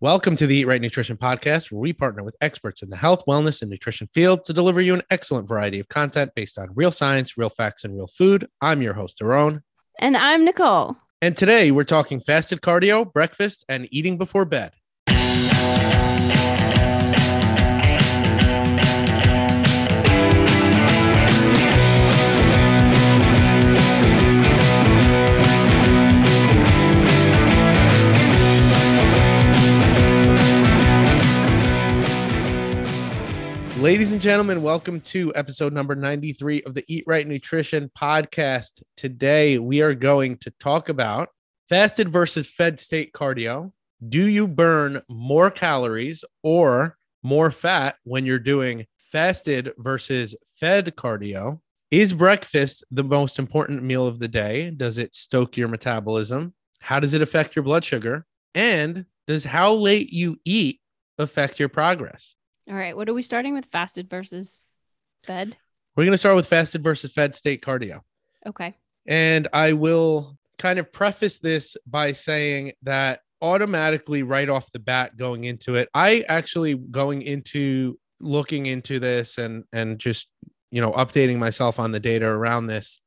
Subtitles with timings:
[0.00, 3.24] Welcome to the Eat Right Nutrition Podcast, where we partner with experts in the health,
[3.26, 6.92] wellness, and nutrition field to deliver you an excellent variety of content based on real
[6.92, 8.46] science, real facts, and real food.
[8.60, 9.62] I'm your host, Daron.
[9.98, 10.96] And I'm Nicole.
[11.22, 14.74] And today we're talking fasted cardio, breakfast, and eating before bed.
[33.86, 38.82] Ladies and gentlemen, welcome to episode number 93 of the Eat Right Nutrition podcast.
[38.96, 41.28] Today, we are going to talk about
[41.68, 43.70] fasted versus fed state cardio.
[44.08, 51.60] Do you burn more calories or more fat when you're doing fasted versus fed cardio?
[51.92, 54.70] Is breakfast the most important meal of the day?
[54.70, 56.54] Does it stoke your metabolism?
[56.80, 58.26] How does it affect your blood sugar?
[58.52, 60.80] And does how late you eat
[61.18, 62.34] affect your progress?
[62.68, 62.96] All right.
[62.96, 63.66] What are we starting with?
[63.66, 64.58] Fasted versus
[65.24, 65.56] fed?
[65.94, 68.00] We're going to start with fasted versus fed state cardio.
[68.46, 68.76] Okay.
[69.06, 75.16] And I will kind of preface this by saying that automatically, right off the bat,
[75.16, 80.28] going into it, I actually going into looking into this and and just
[80.70, 83.00] you know updating myself on the data around this.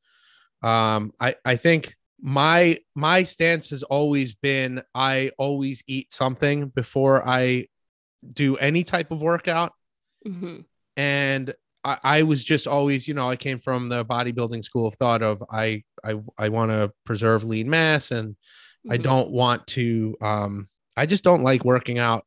[0.61, 7.27] Um, I I think my my stance has always been I always eat something before
[7.27, 7.67] I
[8.33, 9.73] do any type of workout.
[10.27, 10.61] Mm-hmm.
[10.97, 11.53] And
[11.83, 15.21] I, I, was just always, you know, I came from the bodybuilding school of thought
[15.21, 18.91] of I I I want to preserve lean mass and mm-hmm.
[18.91, 22.25] I don't want to um I just don't like working out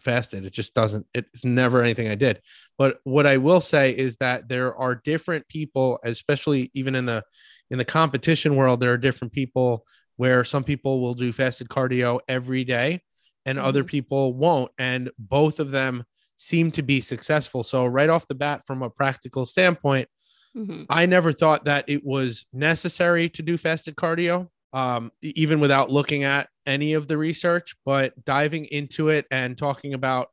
[0.00, 0.44] fasted.
[0.44, 2.40] It just doesn't, it's never anything I did.
[2.78, 7.24] But what I will say is that there are different people, especially even in the
[7.70, 12.18] in the competition world, there are different people where some people will do fasted cardio
[12.28, 13.00] every day
[13.46, 13.66] and mm-hmm.
[13.66, 14.70] other people won't.
[14.78, 16.04] And both of them
[16.36, 17.62] seem to be successful.
[17.62, 20.08] So, right off the bat, from a practical standpoint,
[20.56, 20.84] mm-hmm.
[20.88, 26.24] I never thought that it was necessary to do fasted cardio, um, even without looking
[26.24, 27.74] at any of the research.
[27.84, 30.28] But diving into it and talking about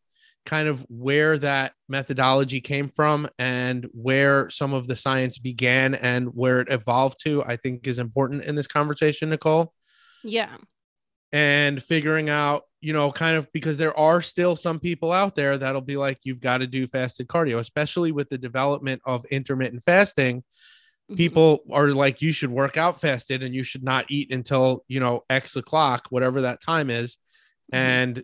[0.47, 6.29] kind of where that methodology came from and where some of the science began and
[6.29, 9.73] where it evolved to, I think is important in this conversation, Nicole.
[10.23, 10.55] Yeah.
[11.37, 15.57] And figuring out you know, kind of because there are still some people out there
[15.57, 19.81] that'll be like, you've got to do fasted cardio, especially with the development of intermittent
[19.83, 20.37] fasting.
[20.39, 21.15] Mm-hmm.
[21.15, 24.99] People are like, you should work out fasted and you should not eat until, you
[24.99, 27.17] know, X o'clock, whatever that time is.
[27.73, 27.75] Mm-hmm.
[27.75, 28.23] And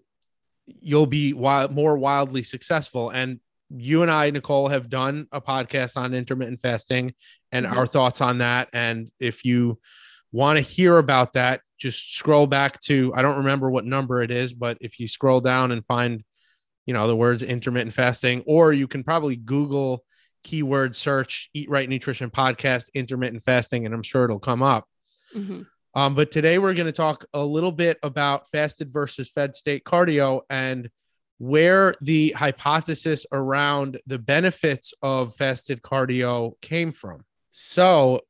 [0.68, 3.10] you'll be wild, more wildly successful.
[3.10, 7.16] And you and I, Nicole, have done a podcast on intermittent fasting
[7.52, 7.76] and mm-hmm.
[7.76, 8.70] our thoughts on that.
[8.72, 9.80] And if you
[10.32, 14.32] want to hear about that, just scroll back to I don't remember what number it
[14.32, 16.24] is, but if you scroll down and find,
[16.86, 20.04] you know, the words intermittent fasting, or you can probably Google
[20.44, 24.88] keyword search eat right nutrition podcast intermittent fasting, and I'm sure it'll come up.
[25.36, 25.62] Mm-hmm.
[25.96, 29.84] Um, but today we're going to talk a little bit about fasted versus fed state
[29.84, 30.90] cardio and
[31.38, 37.26] where the hypothesis around the benefits of fasted cardio came from.
[37.52, 38.22] So,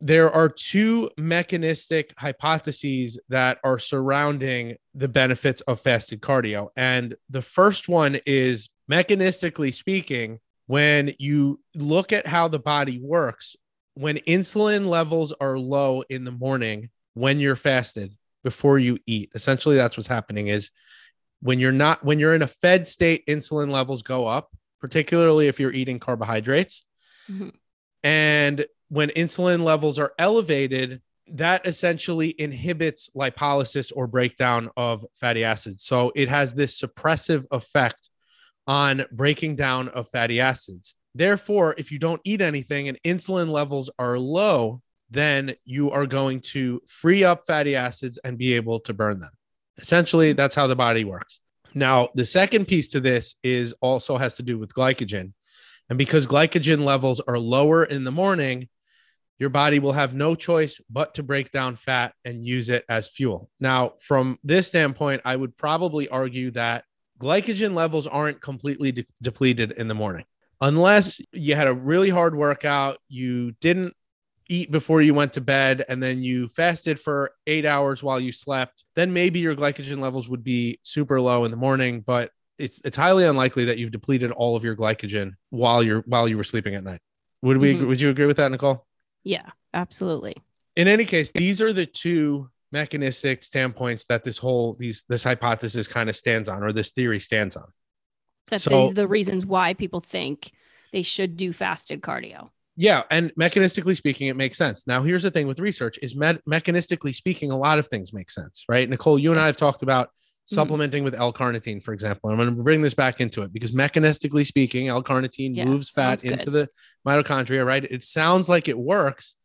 [0.00, 6.68] there are two mechanistic hypotheses that are surrounding the benefits of fasted cardio.
[6.76, 13.56] And the first one is mechanistically speaking, when you look at how the body works,
[13.94, 19.76] when insulin levels are low in the morning, when you're fasted before you eat, essentially
[19.76, 20.70] that's what's happening is
[21.40, 25.58] when you're not, when you're in a fed state, insulin levels go up, particularly if
[25.58, 26.84] you're eating carbohydrates.
[27.30, 27.48] Mm-hmm.
[28.04, 31.00] And when insulin levels are elevated,
[31.32, 35.84] that essentially inhibits lipolysis or breakdown of fatty acids.
[35.84, 38.08] So it has this suppressive effect
[38.66, 40.94] on breaking down of fatty acids.
[41.14, 46.40] Therefore, if you don't eat anything and insulin levels are low, then you are going
[46.40, 49.30] to free up fatty acids and be able to burn them.
[49.78, 51.40] Essentially, that's how the body works.
[51.74, 55.32] Now, the second piece to this is also has to do with glycogen.
[55.88, 58.68] And because glycogen levels are lower in the morning,
[59.38, 63.08] your body will have no choice but to break down fat and use it as
[63.08, 63.50] fuel.
[63.60, 66.84] Now, from this standpoint, I would probably argue that
[67.20, 70.24] glycogen levels aren't completely de- depleted in the morning.
[70.60, 73.94] Unless you had a really hard workout, you didn't
[74.48, 78.32] eat before you went to bed, and then you fasted for eight hours while you
[78.32, 82.00] slept, then maybe your glycogen levels would be super low in the morning.
[82.00, 86.26] But it's it's highly unlikely that you've depleted all of your glycogen while you're while
[86.26, 87.00] you were sleeping at night.
[87.42, 87.86] Would we mm-hmm.
[87.86, 88.87] would you agree with that, Nicole?
[89.24, 90.36] Yeah, absolutely.
[90.76, 95.88] In any case, these are the two mechanistic standpoints that this whole these this hypothesis
[95.88, 97.66] kind of stands on or this theory stands on.
[98.48, 100.52] That So- these are the reasons why people think
[100.92, 102.50] they should do fasted cardio.
[102.76, 104.86] Yeah, and mechanistically speaking, it makes sense.
[104.86, 108.30] Now, here's the thing with research: is me- mechanistically speaking, a lot of things make
[108.30, 108.88] sense, right?
[108.88, 110.10] Nicole, you and I have talked about
[110.54, 112.30] supplementing with L-carnitine, for example.
[112.30, 115.90] And I'm going to bring this back into it because mechanistically speaking, L-carnitine Yeah, moves
[115.90, 116.32] fat good.
[116.32, 116.68] into the
[117.06, 117.84] mitochondria, right?
[117.84, 119.36] It sounds like it works,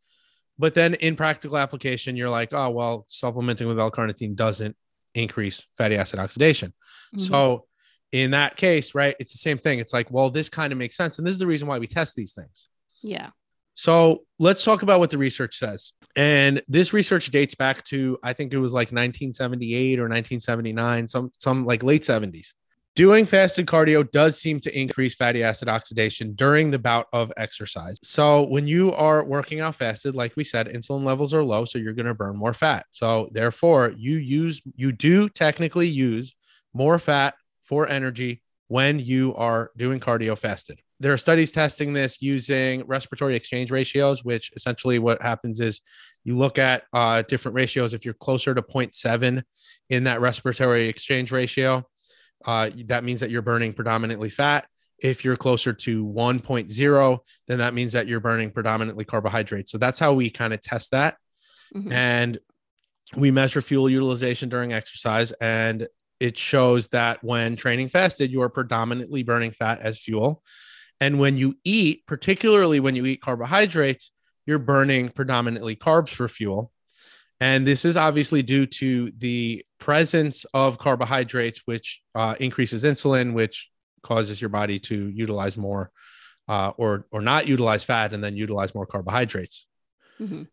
[0.58, 4.76] but then in practical application, you're like, oh well, supplementing with L-carnitine doesn't
[5.14, 6.72] increase fatty acid oxidation.
[7.14, 7.20] Mhm.
[7.20, 7.66] So
[8.12, 9.80] in that case, right, it's the same thing.
[9.80, 11.18] It's like, well, this kind of makes sense.
[11.18, 12.68] And this is the reason why we test these things.
[13.02, 13.30] yeah.
[13.74, 15.92] So let's talk about what the research says.
[16.16, 21.30] And this research dates back to, I think it was like 1978 or 1979, some,
[21.36, 22.54] some like late 70s.
[22.96, 27.98] Doing fasted cardio does seem to increase fatty acid oxidation during the bout of exercise.
[28.04, 31.78] So when you are working out fasted, like we said, insulin levels are low, so
[31.78, 32.86] you're going to burn more fat.
[32.92, 36.36] So therefore, you use you do technically use
[36.72, 37.34] more fat
[37.64, 40.80] for energy when you are doing cardio fasted.
[41.00, 45.80] There are studies testing this using respiratory exchange ratios, which essentially what happens is
[46.22, 47.94] you look at uh, different ratios.
[47.94, 49.42] If you're closer to 0.7
[49.90, 51.84] in that respiratory exchange ratio,
[52.46, 54.66] uh, that means that you're burning predominantly fat.
[55.00, 57.18] If you're closer to 1.0,
[57.48, 59.72] then that means that you're burning predominantly carbohydrates.
[59.72, 61.16] So that's how we kind of test that
[61.74, 61.92] Mhm.
[61.92, 62.38] and
[63.16, 65.88] we measure fuel utilization during exercise and
[66.20, 70.42] it shows that when training fasted you are predominantly burning fat as fuel
[71.04, 74.10] and when you eat particularly when you eat carbohydrates
[74.46, 76.70] you're burning predominantly carbs for fuel
[77.40, 83.70] and this is obviously due to the presence of carbohydrates which uh, increases insulin which
[84.02, 85.90] causes your body to utilize more
[86.48, 89.66] uh, or or not utilize fat and then utilize more carbohydrates
[90.20, 90.46] Mhm.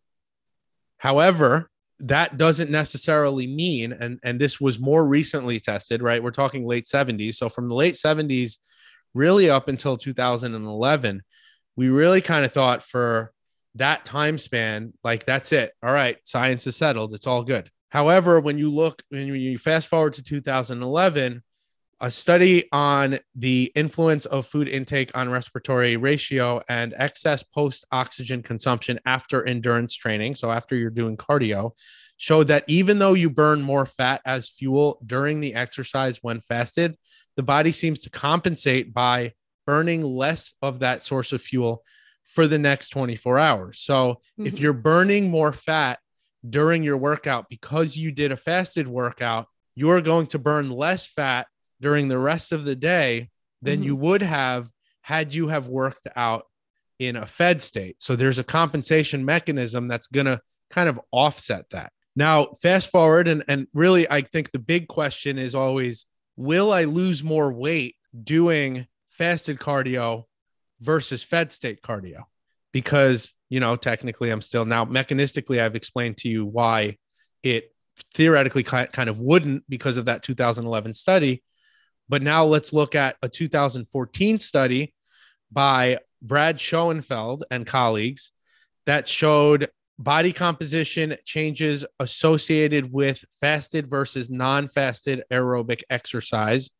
[0.98, 1.70] However,
[2.00, 6.22] that doesn't necessarily mean, and, and this was more recently tested, right?
[6.22, 7.34] We're talking late 70s.
[7.34, 8.58] So from the late 70s,
[9.14, 11.22] really up until 2011,
[11.76, 13.32] we really kind of thought for
[13.76, 15.72] that time span, like that's it.
[15.82, 17.14] All right, science is settled.
[17.14, 17.70] It's all good.
[17.90, 21.42] However, when you look, when you fast forward to 2011,
[22.00, 28.42] a study on the influence of food intake on respiratory ratio and excess post oxygen
[28.42, 31.70] consumption after endurance training, so after you're doing cardio,
[32.22, 36.96] showed that even though you burn more fat as fuel during the exercise when fasted,
[37.36, 39.32] the body seems to compensate by
[39.66, 41.82] burning less of that source of fuel
[42.22, 43.80] for the next 24 hours.
[43.80, 44.60] So if Mhm.
[44.60, 45.98] you're burning more fat
[46.48, 51.48] during your workout because you did a fasted workout, you're going to burn less fat
[51.80, 53.30] during the rest of the day
[53.62, 53.84] than Mhm.
[53.86, 54.70] you would have
[55.00, 56.46] had you have worked out
[57.00, 57.96] in a fed state.
[57.98, 60.40] So there's a compensation mechanism that's going to
[60.70, 61.92] kind of offset that.
[62.14, 66.06] Now, fast forward, and, and really, I think the big question is always
[66.36, 70.24] will I lose more weight doing fasted cardio
[70.80, 72.24] versus fed state cardio?
[72.72, 76.98] Because, you know, technically I'm still now mechanistically, I've explained to you why
[77.42, 77.74] it
[78.14, 81.42] theoretically kind of wouldn't because of that 2011 study.
[82.08, 84.94] But now let's look at a 2014 study
[85.50, 88.32] by Brad Schoenfeld and colleagues
[88.86, 89.70] that showed
[90.02, 96.70] body composition changes associated with fasted versus non fasted aerobic exercise.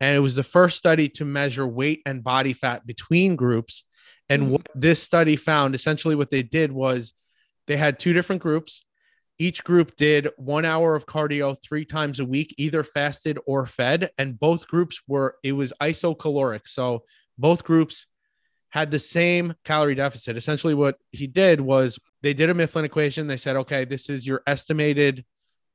[0.00, 3.84] And it was the first study to measure weight and body fat between groups.
[4.28, 4.48] And Mhm.
[4.50, 7.14] what this study found essentially what they did was
[7.66, 8.84] they had two different groups.
[9.38, 14.10] Each group did one hour of cardio three times a week, either fasted or fed.
[14.18, 16.66] And both groups were, it was isocaloric.
[16.66, 17.04] So
[17.36, 18.06] both groups
[18.70, 20.36] had the same calorie deficit.
[20.36, 23.26] Essentially, what he did was they did a Mifflin equation.
[23.26, 25.24] They said, okay, this is your estimated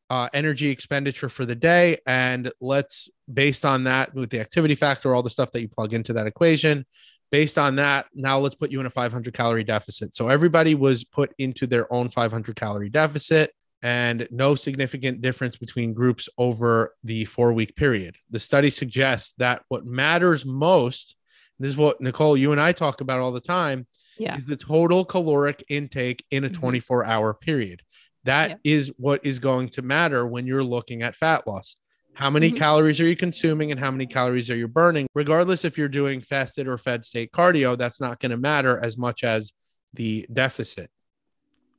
[0.09, 1.97] uh, energy expenditure for the day.
[2.05, 5.93] And let's, based on that, with the activity factor, all the stuff that you plug
[5.93, 6.85] into that equation,
[7.31, 10.13] based on that, now let's put you in a 500 calorie deficit.
[10.13, 15.93] So everybody was put into their own 500 calorie deficit and no significant difference between
[15.93, 18.15] groups over the four week period.
[18.29, 21.15] The study suggests that what matters most,
[21.59, 24.35] this is what Nicole, you and I talk about all the time, Yeah.
[24.35, 26.53] is the total caloric intake in a Mhm.
[26.53, 27.81] 24 hour period.
[28.25, 28.59] That Yep.
[28.63, 31.75] is what is going to matter when you're looking at fat loss.
[32.13, 32.57] How many Mhm.
[32.57, 35.07] calories are you consuming and how many calories are you burning?
[35.15, 38.97] Regardless if you're doing fasted or fed state cardio, that's not going to matter as
[38.97, 39.51] much as
[39.93, 40.89] the deficit.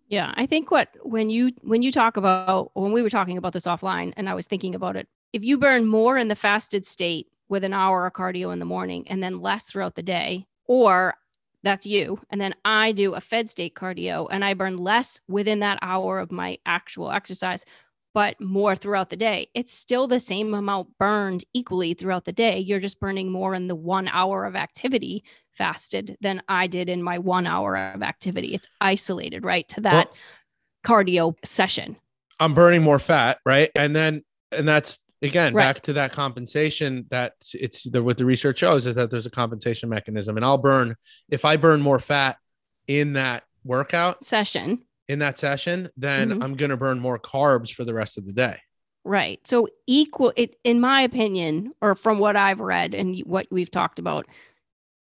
[0.08, 3.52] Yeah, I think what when you when you talk about when we were talking about
[3.52, 6.84] this offline and I was thinking about it, if you burn more in the fasted
[6.84, 10.46] state with an hour of cardio in the morning and then less throughout the day,
[10.66, 11.14] or
[11.62, 12.20] that's you.
[12.30, 16.18] And then I do a fed state cardio and I burn less within that hour
[16.18, 17.64] of my actual exercise,
[18.12, 19.48] but more throughout the day.
[19.54, 22.58] It's still the same amount burned equally throughout the day.
[22.58, 27.02] You're just burning more in the one hour of activity fasted than I did in
[27.02, 28.54] my one hour of activity.
[28.54, 30.16] It's isolated, right, to that well,
[30.84, 31.96] cardio session.
[32.40, 33.70] I'm burning more fat, right?
[33.74, 34.22] And then,
[34.52, 35.74] and that's again right.
[35.74, 39.30] back to that compensation that it's the what the research shows is that there's a
[39.30, 40.94] compensation mechanism and i'll burn
[41.30, 42.36] if i burn more fat
[42.86, 46.42] in that workout session in that session then mm-hmm.
[46.42, 48.58] i'm going to burn more carbs for the rest of the day
[49.04, 53.70] right so equal it in my opinion or from what i've read and what we've
[53.70, 54.26] talked about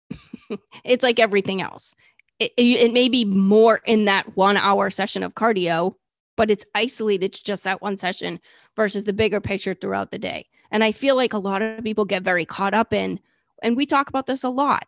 [0.83, 1.95] it's like everything else
[2.39, 5.95] it, it may be more in that one hour session of cardio
[6.35, 8.39] but it's isolated to just that one session
[8.75, 10.47] versus the bigger picture throughout the day.
[10.71, 13.19] And I feel like a lot of people get very caught up in,
[13.61, 14.87] and we talk about this a lot.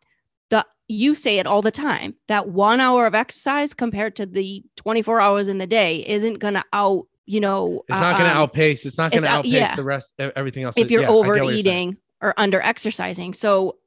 [0.49, 4.63] The you say it all the time that one hour of exercise compared to the
[4.75, 8.35] 24 hours in the day isn't going to out, you know, it's not going to
[8.35, 8.85] um, outpace.
[8.85, 9.75] It's not going to outpace yeah.
[9.75, 10.77] the rest, everything else.
[10.77, 13.33] If you're yeah, overeating or under exercising.
[13.33, 13.77] So,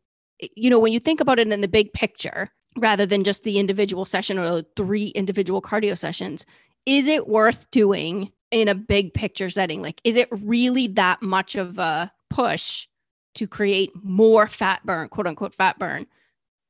[0.55, 3.59] you know, when you think about it in the big picture, rather than just the
[3.59, 6.47] individual session or three individual cardio sessions,
[6.89, 9.83] is it worth doing in a big picture setting?
[9.83, 12.89] Like, is it really that much of a push
[13.35, 16.07] to create more fat burn, quote unquote fat burn,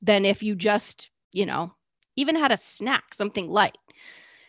[0.02, 1.72] than if you just, you know,
[2.16, 3.78] even had a snack, something light?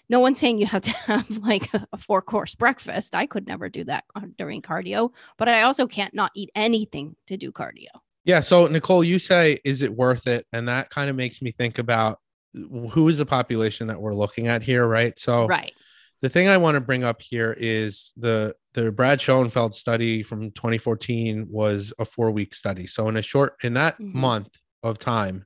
[0.10, 3.14] No one's saying you have to have like a four course breakfast.
[3.14, 7.16] I could never do that uh, during cardio, but I also can't not eat anything
[7.28, 7.90] to do cardio.
[8.26, 8.40] Yeah.
[8.40, 10.48] So, Nicole, you say, is it worth it?
[10.52, 12.20] And that kind of makes me think about
[12.54, 15.18] who is the population that we're looking at here, right?
[15.18, 15.74] So, right.
[16.22, 20.52] The thing I want to bring up here is the the Brad Schoenfeld study from
[20.52, 22.88] 2014 was a four week study.
[22.88, 24.20] So in a short in that mm-hmm.
[24.20, 24.50] month
[24.84, 25.46] of time,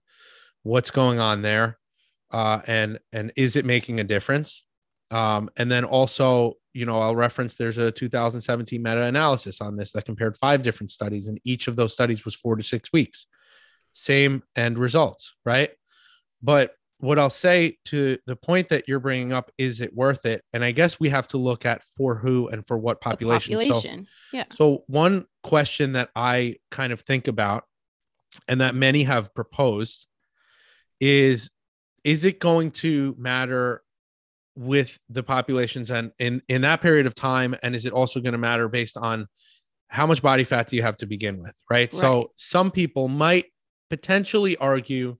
[0.63, 1.77] what's going on there,
[2.31, 4.65] uh, and and is it making a difference?
[5.12, 9.91] Um, and then also, you know, I'll reference there's a 2017 meta analysis on this
[9.91, 13.27] that compared five different studies, and each of those studies was four to six weeks,
[13.91, 15.69] same end results, right?
[16.41, 16.72] But
[17.03, 20.41] what I'll say to the point that you're bringing up is it worth it?
[20.53, 23.57] And I guess we have to look at for who and for what population.
[23.57, 24.05] The population.
[24.05, 24.45] So, yeah.
[24.50, 27.65] So one question that I kind of think about
[28.48, 30.07] and that many have proposed
[31.01, 31.51] is
[32.05, 33.83] is it going to matter
[34.55, 38.31] with the populations and in in that period of time and is it also going
[38.31, 39.27] to matter based on
[39.89, 41.91] how much body fat do you have to begin with right?
[41.91, 41.95] right.
[41.95, 43.48] so some people might
[43.89, 45.17] potentially argue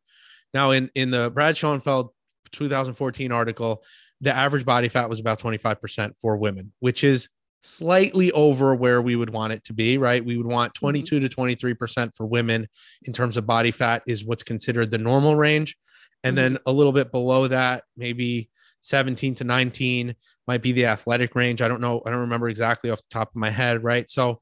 [0.54, 2.10] now, in in the Brad Schoenfeld
[2.52, 3.84] 2014 article,
[4.22, 7.30] the average body fat was about 25% for women, which is
[7.62, 10.24] slightly over where we would want it to be, right?
[10.24, 10.86] We would want mm-hmm.
[10.86, 12.68] 22 to 23% for women
[13.04, 15.76] in terms of body fat is what's considered the normal range.
[16.24, 16.54] And mm-hmm.
[16.54, 18.50] then a little bit below that, maybe
[18.82, 20.14] 17 to 19
[20.48, 21.62] might be the athletic range.
[21.62, 22.02] I don't know.
[22.06, 24.10] I don't remember exactly off the top of my head, right?
[24.10, 24.42] So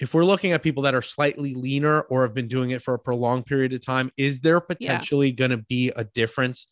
[0.00, 2.94] if we're looking at people that are slightly leaner or have been doing it for
[2.94, 5.34] a prolonged period of time, is there potentially yeah.
[5.34, 6.66] going to be a difference?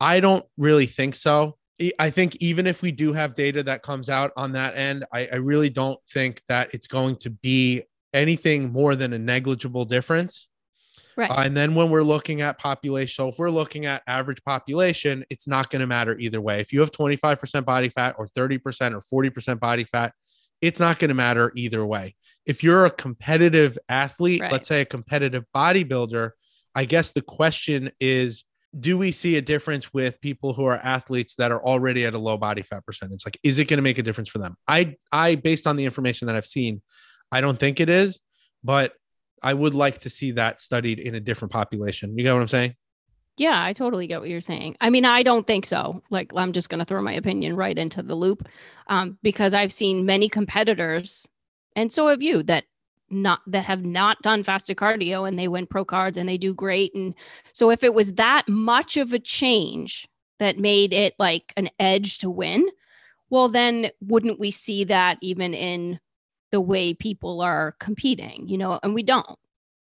[0.00, 1.56] I don't really think so.
[1.98, 5.28] I think even if we do have data that comes out on that end, I,
[5.32, 10.48] I really don't think that it's going to be anything more than a negligible difference.
[11.16, 11.30] Right.
[11.30, 15.24] Uh, and then when we're looking at population, so if we're looking at average population,
[15.30, 16.60] it's not going to matter either way.
[16.60, 20.14] If you have 25% body fat or 30% or 40% body fat,
[20.62, 22.14] it's not going to matter either way.
[22.46, 24.52] If you're a competitive athlete, right.
[24.52, 26.30] let's say a competitive bodybuilder,
[26.74, 28.44] I guess the question is
[28.78, 32.18] do we see a difference with people who are athletes that are already at a
[32.18, 33.26] low body fat percentage?
[33.26, 34.56] Like, is it going to make a difference for them?
[34.66, 36.80] I, I, based on the information that I've seen,
[37.30, 38.20] I don't think it is,
[38.64, 38.94] but
[39.42, 42.16] I would like to see that studied in a different population.
[42.16, 42.74] You get what I'm saying?
[43.38, 44.76] Yeah, I totally get what you're saying.
[44.80, 46.02] I mean, I don't think so.
[46.10, 48.46] Like, I'm just going to throw my opinion right into the loop
[48.88, 51.26] um, because I've seen many competitors,
[51.74, 52.64] and so have you, that
[53.12, 56.54] not that have not done fasted cardio and they win pro cards and they do
[56.54, 56.94] great.
[56.94, 57.14] And
[57.52, 60.08] so, if it was that much of a change
[60.38, 62.68] that made it like an edge to win,
[63.30, 66.00] well, then wouldn't we see that even in
[66.50, 68.48] the way people are competing?
[68.48, 69.38] You know, and we don't.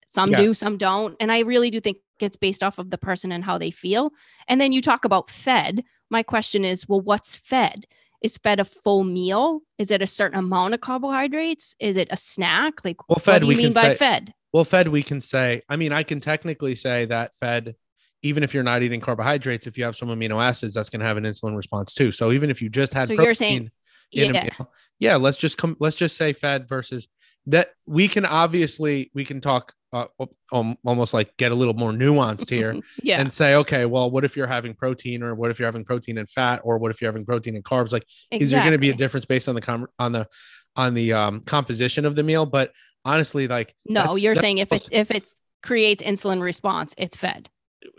[0.10, 0.38] Some yeah.
[0.38, 1.16] do, some don't.
[1.20, 4.12] And I really do think it's based off of the person and how they feel.
[4.48, 5.84] And then you talk about fed.
[6.10, 7.86] My question is, well, what's fed?
[8.22, 9.62] Is fed a full meal?
[9.78, 11.76] Is it a certain amount of carbohydrates?
[11.80, 12.84] Is it a snack?
[12.84, 14.34] Like, well, fed, what do you mean by say, fed?
[14.52, 17.76] Well, fed, we can say, I mean, I can technically say that fed,
[18.24, 21.06] even if you're not eating carbohydrates, if you have some amino acids, that's going to
[21.06, 22.12] have an insulin response too.
[22.12, 23.72] So even if you just had so protein, you're saying,
[24.12, 24.32] yeah.
[24.32, 27.08] Meal, yeah, let's just come, let's just say fed versus
[27.46, 30.06] that we can obviously we can talk uh,
[30.52, 33.20] um, almost like get a little more nuanced here yeah.
[33.20, 36.18] and say, okay, well, what if you're having protein, or what if you're having protein
[36.18, 37.92] and fat, or what if you're having protein and carbs?
[37.92, 38.44] Like, exactly.
[38.44, 40.28] is there going to be a difference based on the com- on the
[40.76, 42.46] on the um, composition of the meal?
[42.46, 42.72] But
[43.04, 45.24] honestly, like, no, you're saying if it if it
[45.64, 47.50] creates insulin response, it's fed.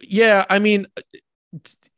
[0.02, 0.86] Yeah, I mean,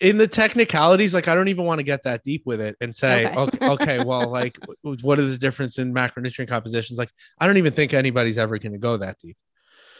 [0.00, 2.94] in the technicalities, like I don't even want to get that deep with it and
[2.94, 4.58] say, okay, okay, okay well, like
[5.02, 6.98] what is the difference in macronutrient compositions?
[6.98, 9.36] Like I don't even think anybody's ever going to go that deep.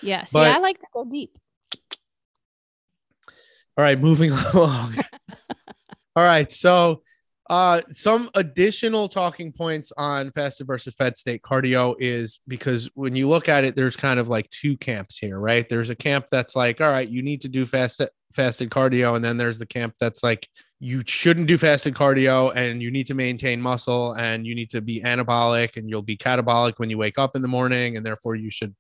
[0.02, 1.38] Yeah, see, but, I like to go deep.
[3.76, 4.97] All right, moving along.
[6.16, 7.02] all right, so
[7.50, 13.28] uh, some additional talking points on fasted versus fed state cardio is because when you
[13.28, 15.68] look at it, there's kind of like two camps here, right?
[15.68, 19.25] There's a camp that's like, all right, you need to do fasted fasted cardio, and
[19.25, 20.49] then there's the camp that's like,
[20.80, 24.80] you shouldn't do fasted cardio, and you need to maintain muscle, and you need to
[24.80, 28.35] be anabolic, and you'll be catabolic when you wake up in the morning, and therefore
[28.35, 28.75] you should,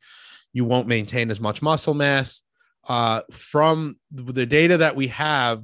[0.52, 2.42] you won't maintain as much muscle mass.
[2.88, 5.62] Uh, from the data that we have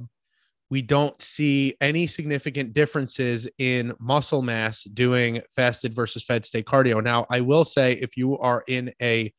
[0.69, 7.03] we don't see any significant differences in muscle mass doing fasted versus fed state cardio.
[7.03, 9.33] Now, I will say if you are in a,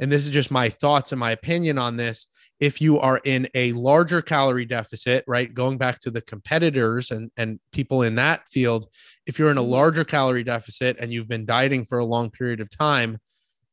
[0.00, 2.26] and this is just my thoughts and my opinion on this,
[2.58, 7.30] if you are in a larger calorie deficit, right, going back to the competitors and,
[7.36, 8.88] and people in that field,
[9.26, 9.70] if you're in a mm-hmm.
[9.70, 13.18] larger calorie deficit and you've been dieting for a long period of time,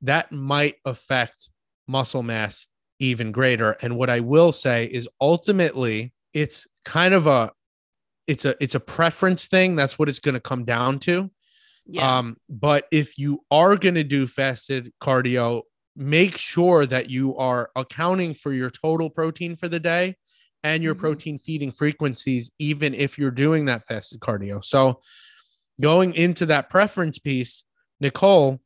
[0.03, 1.49] that might affect
[1.87, 2.67] muscle mass
[2.99, 3.71] even greater.
[3.81, 7.51] And what I will say is ultimately, it's kind of a
[8.27, 11.29] it's a it's a preference thing that's what it's going to come down to
[11.85, 12.17] yeah.
[12.17, 15.61] um but if you are going to do fasted cardio
[15.95, 20.15] make sure that you are accounting for your total protein for the day
[20.63, 21.01] and your mm-hmm.
[21.01, 24.99] protein feeding frequencies even if you're doing that fasted cardio so
[25.81, 27.65] going into that preference piece
[27.99, 28.59] nicole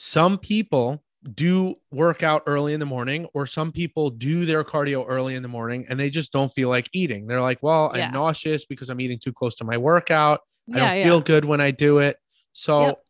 [0.00, 1.02] some people
[1.34, 5.42] do work out early in the morning or some people do their cardio early in
[5.42, 7.26] the morning and they just don't feel like eating.
[7.26, 8.06] They're like well yeah.
[8.06, 10.40] i'm nauseous because i'm eating too close to my workout.
[10.68, 11.04] Yeah, i don't yeah.
[11.04, 12.16] feel good when i do it.
[12.52, 13.02] So yep.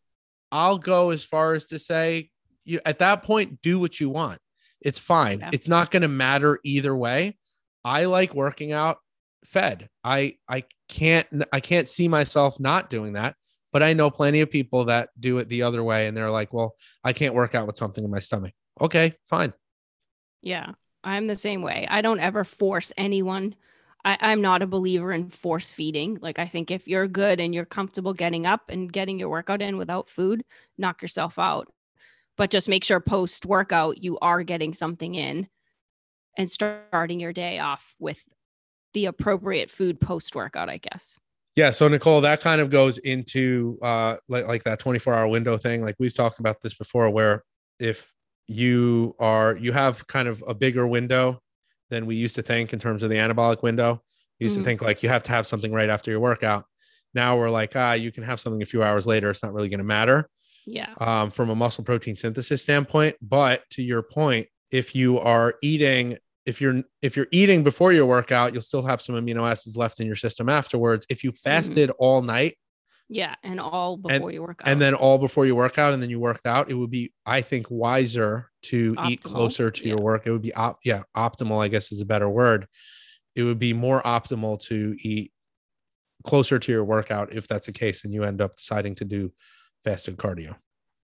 [0.51, 2.31] i'll go as far as to say
[2.65, 4.41] you at that point do what you want.
[4.81, 5.47] It's fine.
[5.53, 7.37] It's not going to matter either way.
[7.85, 8.97] I like working out
[9.45, 9.91] fed.
[10.03, 13.37] I i can't i can't see myself not doing that
[13.73, 16.53] but I know plenty of people that do it the other way and they're like,
[16.53, 18.55] well, I can't work out with something in my stomach.
[18.81, 19.53] Okay, fine.
[20.43, 20.73] Yeah,
[21.05, 21.87] I'm the same way.
[21.91, 23.55] I don't ever force anyone.
[24.05, 26.19] I, am not a believer in force feeding.
[26.21, 29.61] Like, I think if you're good and you're comfortable getting up and getting your workout
[29.61, 30.45] in without food,
[30.79, 31.69] knock yourself out.
[32.37, 35.49] But just make sure post workout you are getting something in
[36.37, 38.21] and starting your day off with
[38.95, 41.19] the appropriate food post workout, I guess.
[41.59, 45.59] Yeah, so Nicole, that kind of goes into uh like, like that 24 hour window
[45.59, 45.83] thing.
[45.83, 47.43] Like we've talked about this before, where
[47.81, 48.13] if
[48.47, 51.43] you are you have kind of a bigger window
[51.91, 54.01] than we used to think in terms of the anabolic window.
[54.39, 54.63] We used mm-hmm.
[54.63, 56.65] to think like you have to have something right after your workout.
[57.13, 59.29] Now we're like, ah, you can have something a few hours later.
[59.29, 60.31] It's not really going to matter.
[60.65, 60.95] Yeah.
[61.01, 63.17] Um, from a muscle protein synthesis standpoint.
[63.21, 66.19] But to your point, if you are eating
[66.49, 70.01] if you're if you're eating before your workout, you'll still have some amino acids left
[70.01, 71.05] in your system afterwards.
[71.11, 71.49] If you mm-hmm.
[71.49, 72.05] fasted mm-hmm.
[72.05, 72.57] all night,
[73.11, 75.93] yeah, and all before and, you work out, and then all before you work out,
[75.93, 79.11] and then you worked out, it would be, I think, wiser to optimal.
[79.11, 79.89] eat closer to yeah.
[79.91, 80.27] your work.
[80.27, 81.63] It would be op, yeah, optimal.
[81.63, 82.67] I guess is a better word.
[83.37, 85.33] It would be more optimal to eat
[86.25, 89.33] closer to your workout if that's the case, and you end up deciding to do
[89.85, 90.57] fasted cardio.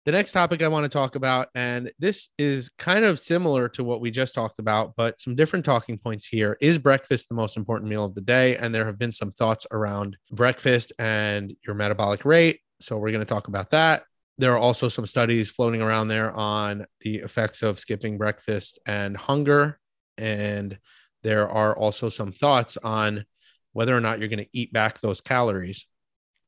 [0.07, 3.85] The next topic I want to talk about, and this is kind of similar to
[3.85, 6.57] what we just talked about, but some different talking points here.
[6.63, 8.57] Is breakfast the most important meal of the day?
[8.57, 12.61] And there have been some thoughts around breakfast and your metabolic rate.
[12.81, 14.05] So we're going to talk about that.
[14.39, 19.15] There are also some studies floating around there on the effects of skipping breakfast and
[19.15, 19.79] hunger.
[20.17, 20.79] And
[21.23, 23.27] there are also some thoughts on
[23.75, 25.85] whether or not you're going to eat back those calories.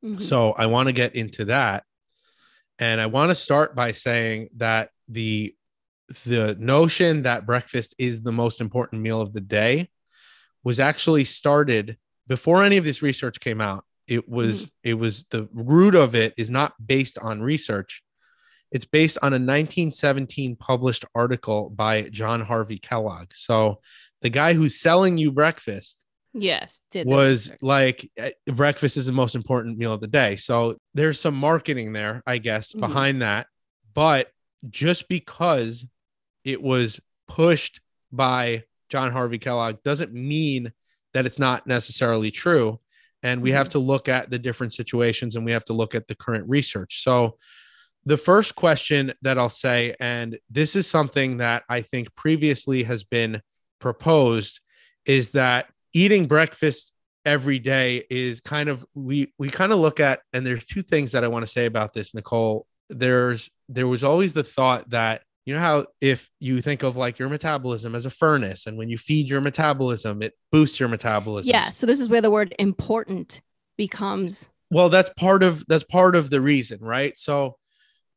[0.03, 0.21] Mm-hmm.
[0.21, 1.85] So I want to get into that.
[2.83, 5.55] And I want to start by saying that the
[6.25, 9.89] the notion that breakfast is the most important meal of the day
[10.65, 13.85] was actually started before any of this research came out.
[14.09, 14.91] It was mm-hmm.
[14.91, 18.03] it was the root of it is not based on research.
[18.73, 23.29] It's based on a 1917 published article by John Harvey Kellogg.
[23.33, 23.79] So
[24.23, 29.77] the guy who's selling you breakfast Yes, was like eh, breakfast is the most important
[29.77, 30.37] meal of the day.
[30.37, 32.81] So there's some marketing there, I guess, mm-hmm.
[32.81, 33.47] behind that.
[33.95, 34.29] But
[34.71, 35.85] just because
[36.45, 40.73] it was pushed by John Harvey Kellogg doesn't mean
[41.15, 42.81] that it's not necessarily true.
[43.23, 43.59] And we mm-hmm.
[43.59, 46.49] have to look at the different situations and we have to look at the current
[46.49, 47.03] research.
[47.03, 47.37] So
[48.05, 53.05] the first question that I'll say, and this is something that I think previously has
[53.05, 53.43] been
[53.79, 54.61] proposed,
[55.07, 56.93] is that eating breakfast
[57.25, 61.13] every day is kind of we we kind of look at and there's two things
[61.13, 65.23] that I want to say about this Nicole there's there was always the thought that
[65.45, 68.89] you know how if you think of like your metabolism as a furnace and when
[68.89, 71.71] you feed your metabolism it boosts your metabolism Yeah.
[71.71, 73.41] So this is where the word important
[73.77, 77.57] becomes well that's part of that's part of the reason right so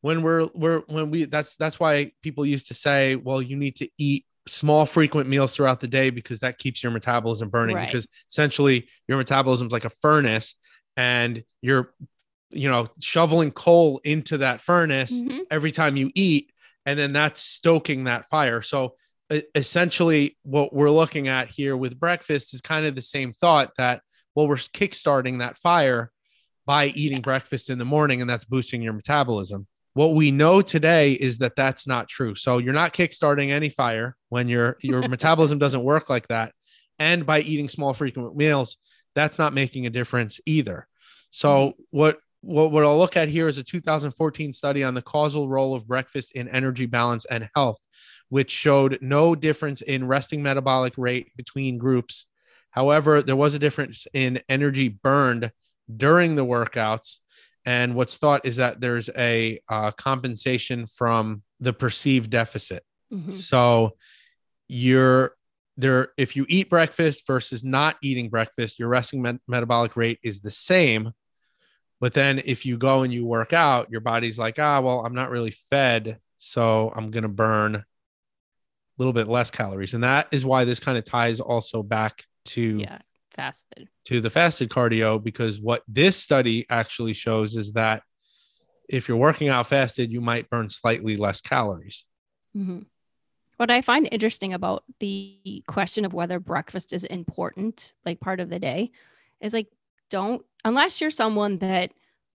[0.02, 3.76] when we're we're when we that's that's why people used to say well you need
[3.78, 7.88] to eat small frequent meals throughout the day because that keeps your metabolism burning Right.
[7.88, 10.56] because essentially your metabolism is like a furnace
[10.96, 11.94] and you're
[12.52, 15.42] you know shoveling coal into that furnace Mhm.
[15.50, 16.52] every time you eat
[16.86, 18.96] and then that's stoking that fire so
[19.56, 24.02] essentially what we're looking at here with breakfast is kind of the same thought that
[24.36, 26.12] well we're kickstarting that fire
[26.66, 31.14] by eating breakfast in the morning and that's boosting your metabolism what we know today
[31.14, 35.58] is that that's not true so you're not kickstarting any fire when your your metabolism
[35.58, 36.54] doesn't work like that
[37.00, 38.78] and by eating small frequent meals
[39.16, 40.88] that's not making a difference either
[41.32, 41.82] so mm-hmm.
[41.92, 45.74] what what, what I'll look at here is a 2014 study on the causal role
[45.74, 47.80] of breakfast in energy balance and health,
[48.30, 52.28] which showed no difference in resting metabolic rate between groups.
[52.70, 55.52] However, there was a difference in energy burned
[55.94, 57.18] during the workouts.
[57.66, 62.84] And what's thought is that there's a uh, compensation from the perceived deficit.
[63.12, 63.34] Mhm.
[63.34, 63.98] So
[64.68, 65.36] you're
[65.78, 70.42] there, if you eat breakfast versus not eating breakfast, your resting met- metabolic rate is
[70.42, 71.12] the same.
[72.00, 75.16] But then if you go and you work out, your body's like, ah, well, I'm
[75.16, 76.20] not really fed.
[76.40, 77.86] So I'm going to burn a
[78.98, 79.94] little bit less calories.
[79.94, 83.00] And that is why this kind of ties also back to Yeah.
[83.36, 83.90] Fasted.
[84.06, 88.02] to the fasted cardio because what this study actually shows is that
[88.88, 92.06] if you're working out fasted, you might burn slightly less calories.
[92.54, 92.80] hmm
[93.58, 98.50] What I find interesting about the question of whether breakfast is important, like part of
[98.50, 98.92] the day,
[99.42, 99.68] is like,
[100.10, 101.92] don't, unless you're someone that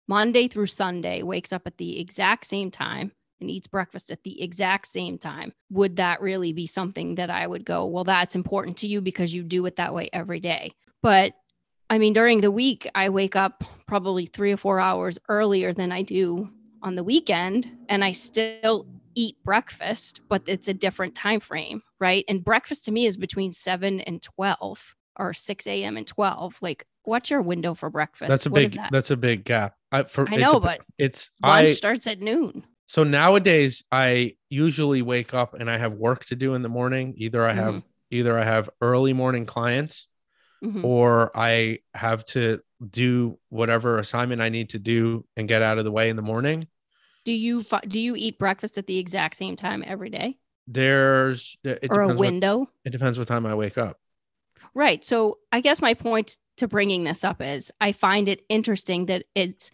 [0.08, 4.42] Monday through Sunday wakes up at the exact same time and eats breakfast at the
[4.42, 8.78] exact same time, would that really be something that I would go, well, that's important
[8.78, 10.72] to you because you do it that way every day?
[11.02, 11.34] But
[11.88, 15.90] I mean, during the week, I wake up probably three or four hours earlier than
[15.90, 16.48] I do
[16.82, 22.24] on the weekend, and I still eat breakfast, but it's a different time frame, right?
[22.28, 25.96] And breakfast to me is between seven and twelve, or six a.m.
[25.96, 26.56] and twelve.
[26.62, 28.28] Like, what's your window for breakfast?
[28.28, 28.90] That's a What big that?
[28.92, 29.74] that's a big gap.
[29.90, 32.64] I, for, I know, dep- but it's lunch I starts at noon.
[32.86, 37.14] so nowadays I usually wake up and I have work to do in the morning.
[37.16, 37.86] Either I have mm-hmm.
[38.12, 40.06] either I have early morning clients
[40.62, 40.84] Mhm.
[40.84, 45.84] or I have to do whatever assignment I need to do and get out of
[45.84, 46.66] the way in the morning.
[47.24, 51.78] Do you do you eat breakfast at the exact same time every day, There's it
[51.90, 52.70] or a depends what, window?
[52.84, 53.98] it depends what time I wake up.
[54.74, 55.04] Right.
[55.04, 59.24] So I guess my point to bringing this up is I find it interesting that
[59.34, 59.70] it's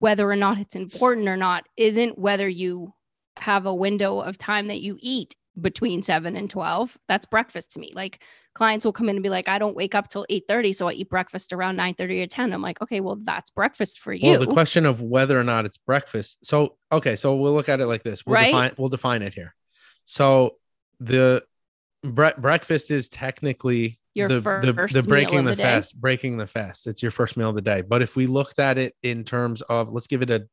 [0.00, 2.92] whether or not it's important or not isn't whether you
[3.38, 7.78] have a window of time that you eat between 7 and 12 that's breakfast to
[7.78, 8.22] me like
[8.54, 10.92] clients will come in and be like i don't wake up till 8.30 so i
[10.92, 14.40] eat breakfast around 9.30 or 10 i'm like okay well that's breakfast for you Well,
[14.40, 16.44] the question of whether or not it's breakfast.
[16.44, 18.26] So, okay, so we'll look at it like this.
[18.26, 18.46] We'll Right?
[18.46, 19.54] define we'll define it here.
[20.04, 20.56] So,
[21.00, 21.44] the
[22.02, 26.46] bre- breakfast is technically Your the, the, first the breaking the, the fast, breaking the
[26.46, 26.86] fast.
[26.86, 27.82] It's your first meal of the day.
[27.82, 30.48] But if we looked at it in terms of let's give it a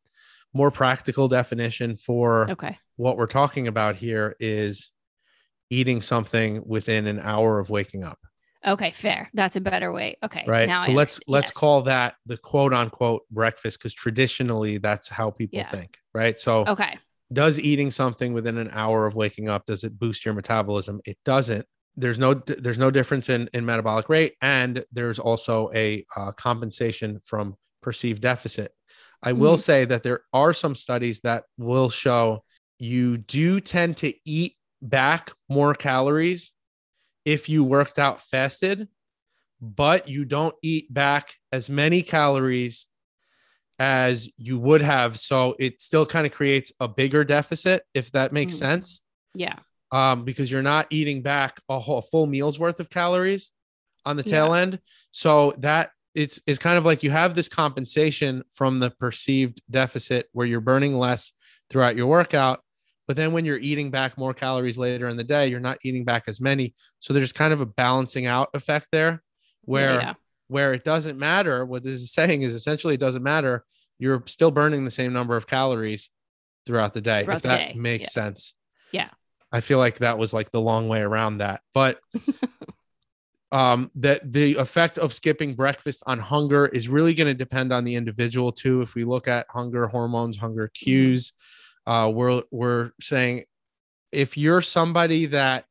[0.54, 4.92] more practical definition for okay what we're talking about here is
[5.72, 8.20] eating something within an hour of waking up.
[8.66, 9.28] Okay fair.
[9.34, 10.18] That's a better way.
[10.24, 10.68] Okay right?
[10.68, 11.24] now so I let's understand.
[11.34, 11.58] let's Yes.
[11.58, 15.72] call that the quote unquote breakfast because traditionally that's how people Yeah.
[15.72, 16.38] think right?
[16.38, 17.00] So okay.
[17.34, 21.02] does eating something within an hour of waking up does it boost your metabolism?
[21.06, 21.66] It doesn't.
[21.96, 27.20] There's no there's no difference in in metabolic rate and there's also a uh, compensation
[27.26, 28.72] from perceived deficit.
[29.24, 29.62] I will Mhm.
[29.70, 32.44] say that there are some studies that will show
[32.82, 36.54] you do tend to eat back more calories
[37.24, 38.88] if you worked out fasted
[39.64, 42.88] but you don't eat back as many calories
[43.78, 45.20] as you would have.
[45.20, 48.60] So it still kind of creates a bigger deficit, if that makes Mhm.
[48.60, 49.02] sense.
[49.36, 49.60] yeah
[49.92, 53.52] Um, because you're not eating back a whole full meal's worth of calories
[54.06, 54.80] on the tail end.
[55.12, 60.28] So that it's it's kind of like you have this compensation from the perceived deficit
[60.32, 61.34] where you're burning less
[61.70, 62.64] throughout your workout.
[63.12, 66.06] But then when you're eating back more calories later in the day, you're not eating
[66.06, 66.74] back as many.
[67.02, 69.22] So there's kind of a balancing out effect there
[69.64, 70.14] where yeah.
[70.48, 71.66] where it doesn't matter.
[71.66, 73.66] What this is saying is essentially it doesn't matter
[74.00, 76.10] you're still burning the same number of calories
[76.66, 77.26] throughout the day.
[77.26, 78.24] Throughout if the that day, makes yeah.
[78.24, 78.54] sense.
[78.94, 79.10] Yeah.
[79.52, 81.60] I feel like that was like the long way around that.
[81.74, 82.00] But
[83.52, 87.84] um that the effect of skipping breakfast on hunger is really going to depend on
[87.84, 88.82] the individual too.
[88.82, 91.34] If we look at hunger hormones, hunger cues,
[91.92, 93.44] uh we're we're saying
[94.12, 95.66] if you're somebody that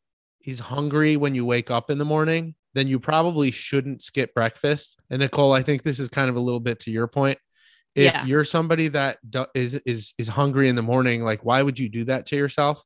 [0.47, 4.99] is hungry when you wake up in the morning, then you probably shouldn't skip breakfast.
[5.11, 7.39] And Nicole, I think this is kind of a little bit to your point.
[7.95, 8.25] If Yeah.
[8.25, 11.89] you're somebody that do- is is is hungry in the morning, like why would you
[11.89, 12.83] do that to yourself?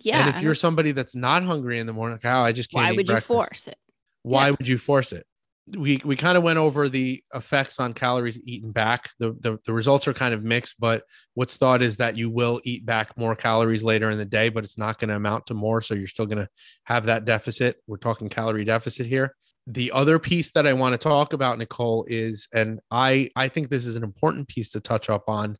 [0.00, 0.20] Yeah.
[0.26, 2.84] and if you're somebody that's not hungry in the morning, like, oh, I just can't
[2.84, 3.78] why would you force it?
[4.22, 4.50] Why Yeah.
[4.58, 5.24] would you force it?
[5.66, 9.10] We we kind of went over the effects on calories eaten back.
[9.18, 12.60] The, the the results are kind of mixed, but what's thought is that you will
[12.64, 15.54] eat back more calories later in the day, but it's not going to amount to
[15.54, 15.80] more.
[15.80, 16.48] So you're still going to
[16.84, 17.76] have that deficit.
[17.86, 19.34] We're talking calorie deficit here.
[19.66, 23.70] The other piece that I want to talk about, Nicole, is, and I I think
[23.70, 25.56] this is an important piece to touch up on,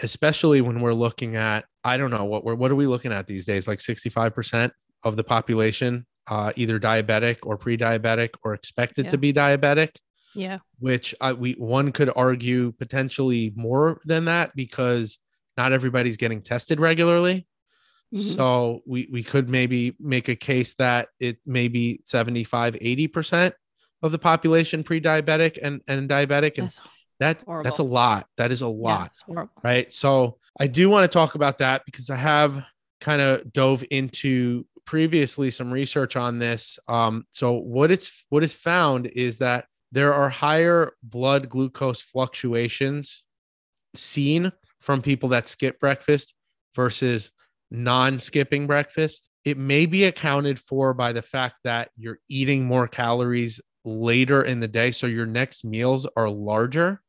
[0.00, 3.26] especially when we're looking at I don't know what we're what are we looking at
[3.26, 3.68] these days?
[3.68, 4.70] Like 65%
[5.04, 9.90] of the population uh, either diabetic or pre-diabetic or expected to be diabetic
[10.34, 10.58] Yeah.
[10.78, 15.18] which I, we one could argue potentially more than that because
[15.60, 17.38] not everybody's getting tested regularly.
[18.14, 18.36] Mhm.
[18.36, 18.46] So
[18.92, 23.52] we we could maybe make a case that it may be 75 80%
[24.04, 28.22] of the population pre-diabetic and and diabetic and That's, that that's a lot.
[28.38, 29.52] That is a lot horrible.
[29.70, 29.88] right?
[29.92, 32.52] So I do want to talk about that because I have
[33.00, 36.78] kind of dove into previously some research on this.
[36.88, 43.24] Um, so what it's what is found is that there are higher blood glucose fluctuations
[43.94, 46.34] seen from people that skip breakfast
[46.74, 47.30] versus
[47.70, 49.28] non-skipping breakfast.
[49.44, 54.60] It may be accounted for by the fact that you're eating more calories later in
[54.60, 57.02] the day, so your next meals are larger.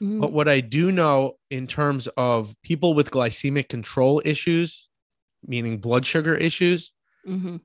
[0.00, 0.20] Mhm.
[0.20, 4.88] But what I do know in terms of people with glycemic control issues,
[5.46, 6.92] meaning blood sugar issues,
[7.26, 7.60] Mhm.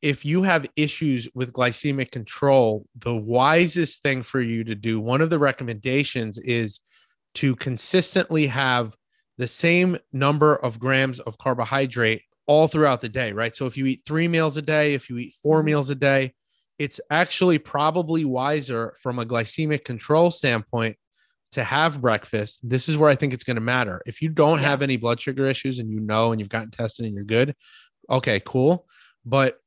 [0.00, 5.20] if you have issues with glycemic control, the wisest thing for you to do, one
[5.20, 6.78] of the recommendations is
[7.34, 8.94] to consistently have
[9.38, 13.54] the same number of grams of carbohydrate all throughout the day, right?
[13.56, 15.66] So if you eat three meals a day, if you eat 4 Mhm.
[15.66, 16.32] meals a day,
[16.78, 20.96] it's actually probably wiser from a glycemic control standpoint
[21.50, 22.60] to have breakfast.
[22.62, 24.00] This is where I think it's going to matter.
[24.06, 24.68] If you don't Yeah.
[24.68, 27.54] have any blood sugar issues and you know and you've gotten tested and you're good,
[28.10, 28.86] okay, cool.
[29.24, 29.58] But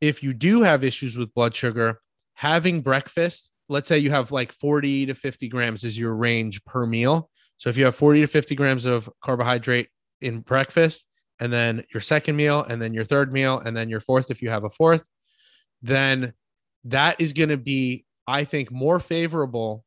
[0.00, 2.00] if you do have issues with blood sugar,
[2.34, 6.86] having breakfast, let's say you have like 40 to 50 grams is your range per
[6.86, 7.30] meal.
[7.58, 9.88] So if you have 40 to 50 grams of carbohydrate
[10.20, 11.06] in breakfast,
[11.40, 14.40] and then your second meal, and then your third meal, and then your fourth, if
[14.42, 15.08] you have a fourth,
[15.82, 16.32] then
[16.84, 19.84] that is going to be, I think, more favorable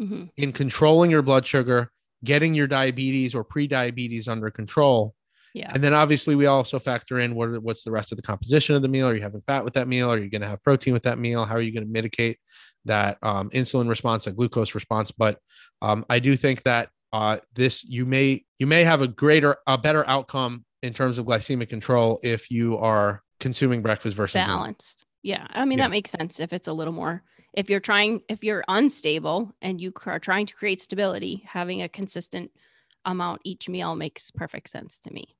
[0.00, 0.30] Mhm.
[0.36, 1.90] in controlling your blood sugar,
[2.24, 5.14] getting your diabetes or pre-diabetes under control.
[5.54, 5.70] Yeah.
[5.72, 8.82] And then obviously we also factor in what what's the rest of the composition of
[8.82, 9.08] the meal.
[9.08, 10.10] Are you having fat with that meal?
[10.12, 11.44] Are you going to have protein with that meal?
[11.44, 12.38] How are you going to mitigate
[12.84, 15.10] that um, insulin response and glucose response?
[15.10, 15.38] But
[15.82, 19.78] um, I do think that uh, this you may you may have a greater a
[19.78, 25.04] better outcome in terms of glycemic control if you are consuming breakfast versus balanced.
[25.22, 25.46] Yeah.
[25.50, 25.86] I mean, Yeah.
[25.86, 29.80] that makes sense if it's a little more, if you're trying, if you're unstable and
[29.80, 32.52] you are trying to create stability, having a consistent
[33.04, 35.36] amount each meal makes perfect sense to me.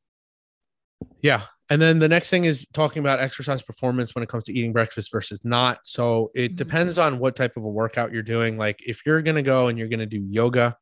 [1.23, 1.43] Yeah.
[1.71, 4.73] And then the next thing is talking about exercise performance when it comes to eating
[4.73, 5.81] breakfast versus not.
[5.85, 6.57] So it Mhm.
[6.57, 8.57] depends on what type of a workout you're doing.
[8.57, 10.77] Like if you're going to go and you're going to do yoga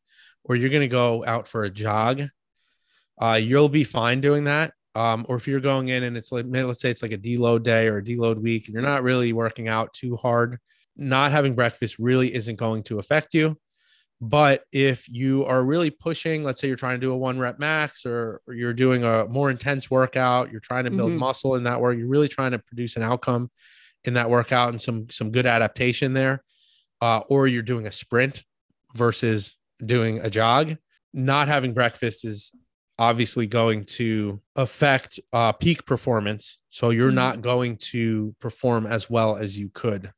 [0.44, 2.22] or you're going to go out for a jog,
[3.20, 4.72] uh, you'll be fine doing that.
[4.94, 7.62] Um, or if you're going in and it's like, let's say it's like a deload
[7.64, 10.59] day or a deload week and you're not really working out too hard,
[10.96, 13.59] not having breakfast really isn't going to affect you.
[14.20, 17.59] But if you are really pushing, let's say you're trying to do a one rep
[17.59, 21.18] max or, or you're doing a more intense workout, you're trying to build Mhm.
[21.18, 23.50] muscle in that work, you're really trying to produce an outcome
[24.05, 26.42] in that workout and some some good adaptation there.
[27.02, 28.42] Uh, or you're doing a sprint
[28.94, 30.76] versus doing a jog.
[31.12, 32.52] Not having breakfast is
[32.98, 36.59] obviously going to affect uh, peak performance.
[36.70, 37.14] So you're Mhm.
[37.14, 40.11] not going to perform as well as you could.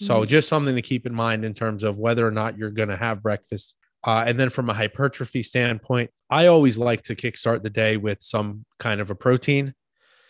[0.00, 0.26] So Mhm.
[0.28, 2.96] just something to keep in mind in terms of whether or not you're going to
[2.96, 3.74] have breakfast.
[4.06, 8.22] Uh, and then from a hypertrophy standpoint, I always like to kickstart the day with
[8.22, 9.74] some kind of a protein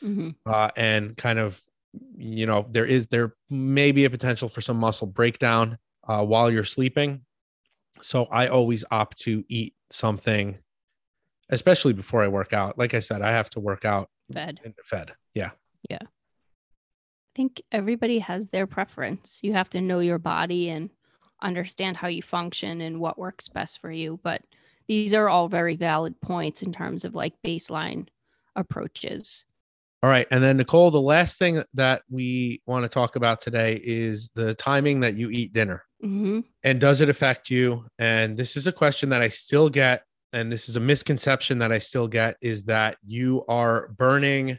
[0.03, 0.35] Mhm.
[0.45, 1.61] uh, and kind of,
[2.17, 5.79] you know, there is there may be a potential for some muscle breakdown
[6.09, 7.25] uh, while you're sleeping.
[8.03, 10.59] So I always opt to eat something,
[11.51, 12.77] especially before I work out.
[12.79, 14.59] Like I said, I have to work out Fed.
[14.85, 15.15] fed.
[15.35, 15.51] Yeah.
[15.89, 15.99] Yeah.
[17.31, 19.39] I think everybody has their preference.
[19.43, 20.91] You have to know your body and
[21.41, 24.19] understand how you function and what works best for you.
[24.23, 24.43] But
[24.89, 28.09] these are all very valid points in terms of like baseline
[28.57, 29.45] approaches.
[30.03, 30.27] All right.
[30.31, 34.55] And then, Nicole, the last thing that we want to talk about today is the
[34.55, 35.85] timing that you eat dinner.
[36.03, 36.41] Mm-hmm.
[36.65, 37.85] And does it affect you?
[37.99, 40.03] And this is a question that I still get.
[40.33, 44.59] And this is a misconception that I still get is that you are burning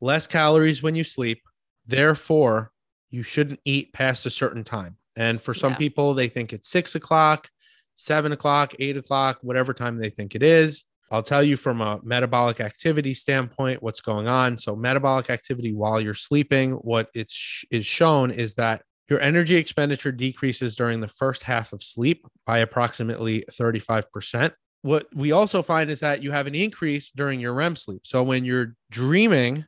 [0.00, 1.40] less calories when you sleep.
[1.86, 2.70] Therefore,
[3.10, 4.96] you shouldn't eat past a certain time.
[5.16, 5.78] And for some Yeah.
[5.78, 7.48] people, they think it's six o'clock,
[7.94, 10.84] seven o'clock, eight o'clock, whatever time they think it is.
[11.10, 14.58] I'll tell you from a metabolic activity standpoint what's going on.
[14.58, 19.54] So, metabolic activity while you're sleeping, what it's sh- is shown is that your energy
[19.56, 24.54] expenditure decreases during the first half of sleep by approximately 35%.
[24.80, 28.00] What we also find is that you have an increase during your REM sleep.
[28.06, 29.66] So, when you're dreaming,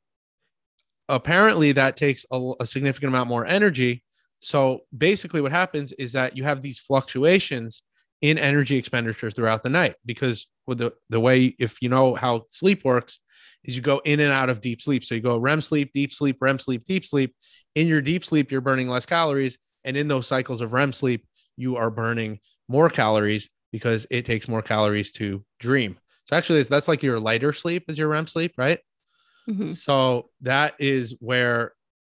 [1.08, 4.02] apparently that takes a, a significant amount more energy.
[4.40, 7.82] So, basically, what happens is that you have these fluctuations
[8.22, 12.42] in energy expenditure throughout the night because with the the way if you know how
[12.48, 13.20] sleep works
[13.64, 15.04] is you go in and out of deep sleep.
[15.04, 17.34] So you go REM sleep deep sleep REM sleep deep sleep.
[17.74, 19.58] In your deep sleep you're burning less calories.
[19.84, 24.48] And in those cycles of REM sleep you are burning more calories because it takes
[24.48, 25.98] more calories to dream.
[26.24, 28.80] So actually that's like your lighter sleep is your REM sleep right
[29.48, 29.72] Mhm.
[29.74, 31.72] so that is where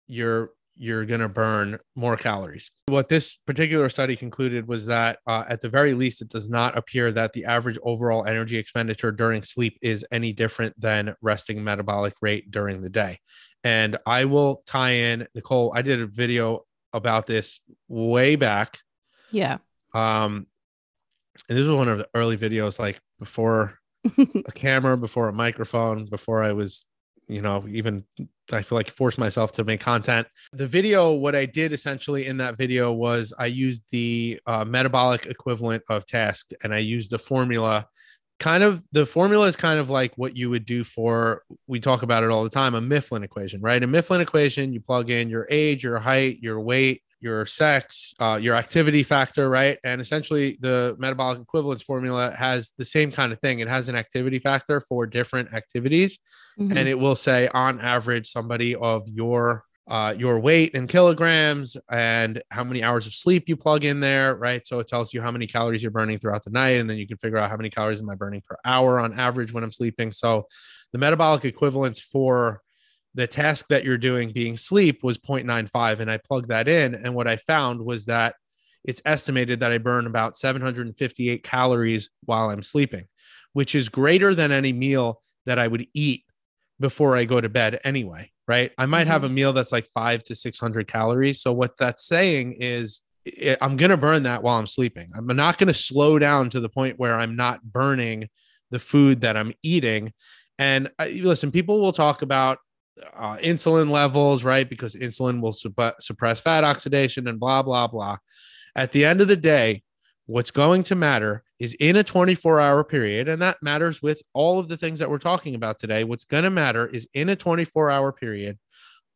[0.07, 2.71] you're you're going to burn more calories.
[2.87, 6.75] What this particular study concluded was that uh, at the very least, it does not
[6.75, 12.15] appear that the average overall energy expenditure during sleep is any different than resting metabolic
[12.21, 13.19] rate during the day.
[13.63, 15.71] And I will tie in Nicole.
[15.75, 16.61] I did a video
[16.93, 18.79] about this way back.
[19.29, 19.57] Yeah.
[19.93, 20.47] Um,
[21.47, 23.77] and this was one of the early videos, like before
[24.17, 26.85] a camera, before a microphone, before I was,
[27.31, 28.03] you know, even
[28.51, 30.27] I feel like forced myself to make content.
[30.51, 35.27] The video, what I did essentially in that video was I used the uh, metabolic
[35.27, 37.87] equivalent of task and I used the formula.
[38.39, 42.03] Kind of the formula is kind of like what you would do for, we talk
[42.03, 43.81] about it all the time, a Mifflin equation, right?
[43.81, 48.39] A Mifflin equation, you plug in your age, your height, your weight, your sex, uh,
[48.41, 49.77] your activity factor, right?
[49.83, 53.59] And essentially, the metabolic equivalence formula has the same kind of thing.
[53.59, 56.19] It has an activity factor for different activities,
[56.59, 56.75] Mhm.
[56.77, 62.41] and it will say on average somebody of your uh, your weight in kilograms and
[62.51, 64.65] how many hours of sleep you plug in there, right?
[64.65, 67.07] So it tells you how many calories you're burning throughout the night, and then you
[67.07, 69.71] can figure out how many calories am I burning per hour on average when I'm
[69.71, 70.11] sleeping.
[70.11, 70.47] So
[70.93, 72.61] the metabolic equivalence for
[73.13, 77.13] the task that you're doing being sleep was 0.95 and i plugged that in and
[77.13, 78.35] what i found was that
[78.83, 83.05] it's estimated that i burn about 758 calories while i'm sleeping
[83.53, 86.23] which is greater than any meal that i would eat
[86.79, 88.71] before i go to bed anyway right?
[88.77, 89.35] I might have a mm-hmm.
[89.35, 91.41] meal that's like 5 to 600 calories.
[91.41, 93.01] So what that's saying is
[93.61, 95.11] i'm going to burn that while i'm sleeping.
[95.15, 98.29] I'm not going to slow down to the point where i'm not burning
[98.71, 100.11] the food that i'm eating.
[100.57, 102.57] And listen people will talk about
[103.15, 104.69] uh, insulin levels, right?
[104.69, 108.17] Because insulin will supp- suppress fat oxidation and blah, blah, blah.
[108.75, 109.83] At the end of the day,
[110.25, 114.59] what's going to matter is in a 24 hour period, and that matters with all
[114.59, 116.03] of the things that we're talking about today.
[116.03, 118.57] What's going to matter is in a 24 hour period,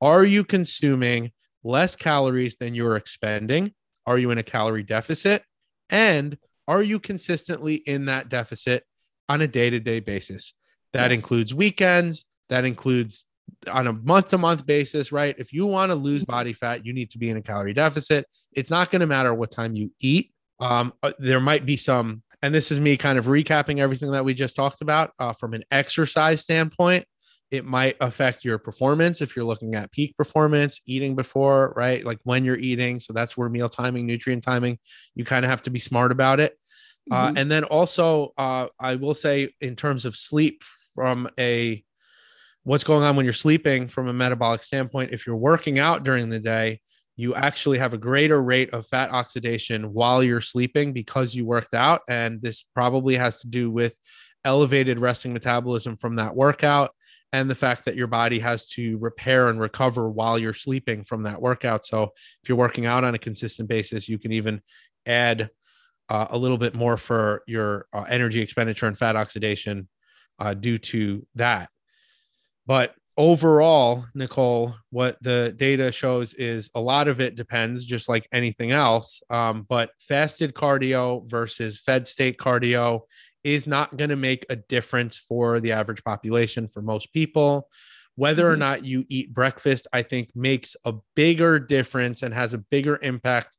[0.02, 1.32] are you consuming
[1.64, 3.74] less calories than you're expending?
[4.06, 5.44] Are you in a calorie deficit?
[5.90, 8.84] And are you consistently in that deficit
[9.30, 10.54] on a day to day basis?
[10.94, 11.20] That Yes.
[11.20, 13.26] includes weekends, that includes
[13.72, 15.36] on a month to month basis, right?
[15.38, 16.28] If you want to lose Mhm.
[16.28, 18.28] body fat, you need to be in a calorie deficit.
[18.54, 20.32] It's not going to matter what time you eat.
[20.60, 24.24] Um, uh, there might be some, and this is me kind of recapping everything that
[24.24, 27.06] we just talked about uh, from an exercise standpoint.
[27.52, 32.04] It might affect your performance if you're looking at peak performance, eating before, right?
[32.04, 33.00] Like when you're eating.
[33.00, 34.80] So that's where meal timing, nutrient timing,
[35.14, 36.58] you kind of have to be smart about it.
[37.12, 37.38] Uh, Mhm.
[37.38, 40.64] and then also, uh, I will say, in terms of sleep,
[40.96, 41.84] from a
[42.66, 46.30] what's going on when you're sleeping from a metabolic standpoint, if you're working out during
[46.30, 46.82] the day,
[47.16, 51.76] you actually have a greater rate of fat oxidation while you're sleeping because you worked
[51.76, 52.02] out.
[52.10, 53.98] And this probably has to do with
[54.44, 56.92] elevated resting metabolism from that workout
[57.32, 61.24] and the fact that your body has to repair and recover while you're sleeping from
[61.24, 61.86] that workout.
[61.86, 64.62] So if you're working out on a consistent basis, you can even
[65.06, 65.52] add
[66.10, 69.88] uh, a little bit more for your uh, energy expenditure and fat oxidation
[70.40, 71.70] uh, due to that.
[72.66, 78.28] But overall, Nicole, what the data shows is a lot of it depends, just like
[78.32, 79.22] anything else.
[79.30, 83.02] Um, but fasted cardio versus fed state cardio
[83.44, 87.70] is not going to make a difference for the average population for most people.
[88.16, 88.60] Whether or Mhm.
[88.60, 93.58] not you eat breakfast, I think makes a bigger difference and has a bigger impact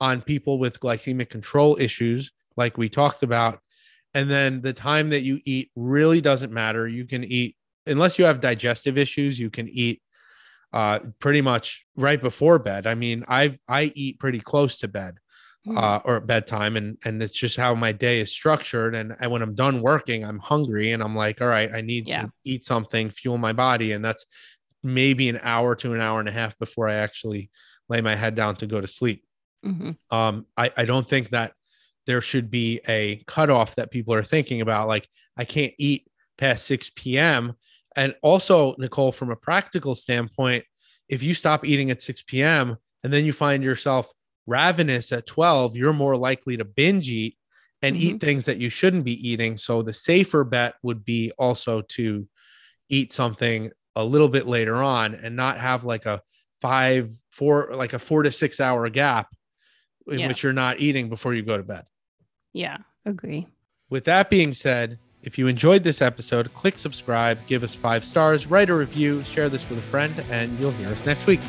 [0.00, 3.58] on people with glycemic control issues, like we talked about.
[4.14, 6.86] And then the time that you eat really doesn't matter.
[6.86, 10.02] You can eat, unless you have digestive issues, you can eat
[10.72, 12.86] uh, pretty much right before bed.
[12.86, 15.16] I mean, I've I eat pretty close to bed
[15.64, 15.78] Hmm.
[15.78, 18.94] uh, or bedtime, and and it's just how my day is structured.
[18.94, 22.06] And, and when I'm done working, I'm hungry, and I'm like, all right, I need
[22.06, 22.22] Yeah.
[22.22, 24.26] to eat something, fuel my body, and that's
[24.84, 27.50] maybe an hour to an hour and a half before I actually
[27.88, 29.24] lay my head down to go to sleep.
[29.64, 29.96] Mhm.
[30.10, 31.52] Um, I I don't think that
[32.06, 36.06] there should be a cutoff that people are thinking about, like I can't eat
[36.38, 37.54] past 6 p.m.
[37.96, 40.64] And also, Nicole, from a practical standpoint,
[41.08, 42.76] if you stop eating at 6 p.m.
[43.02, 44.12] and then you find yourself
[44.46, 47.36] ravenous at 12, you're more likely to binge eat
[47.82, 48.18] and eat mm-hmm.
[48.18, 49.56] things that you shouldn't be eating.
[49.56, 52.28] So the safer bet would be also to
[52.88, 56.20] eat something a little bit later on and not have like a
[56.60, 59.28] five, four, like a four to six hour gap
[60.06, 60.28] in Yeah.
[60.28, 61.84] which you're not eating before you go to bed.
[62.52, 63.46] Yeah, agree.
[63.90, 68.46] With that being said, if you enjoyed this episode, click subscribe, give us five stars,
[68.46, 71.40] write a review, share this with a friend, and you'll hear us next week.